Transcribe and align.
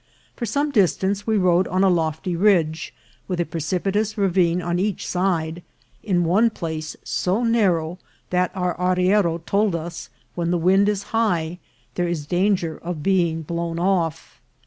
For 0.35 0.47
some 0.47 0.71
distance 0.71 1.27
we 1.27 1.37
rode 1.37 1.67
on 1.67 1.83
a 1.83 1.87
lofty 1.87 2.35
ridge, 2.35 2.91
with 3.27 3.39
a 3.39 3.45
precipitous 3.45 4.17
ravine 4.17 4.59
on 4.59 4.79
each 4.79 5.07
side, 5.07 5.61
in 6.01 6.23
one 6.23 6.49
place 6.49 6.95
so 7.03 7.43
narrow 7.43 7.99
that, 8.31 8.49
as 8.55 8.57
our 8.57 8.75
arriero 8.79 9.37
told 9.45 9.75
us, 9.75 10.09
when 10.33 10.49
the 10.49 10.57
wind 10.57 10.89
is 10.89 11.03
high 11.13 11.59
there 11.93 12.07
is 12.07 12.25
danger 12.25 12.79
of 12.81 13.03
being 13.03 13.43
blown 13.43 13.77
off. 13.77 14.41